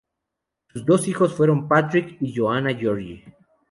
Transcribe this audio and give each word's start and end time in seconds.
Sus 0.73 0.83
dos 0.83 1.07
hijos 1.07 1.31
fueron 1.35 1.67
Patrick 1.67 2.17
y 2.21 2.33
Joanna 2.35 2.73
Gregory. 2.73 3.23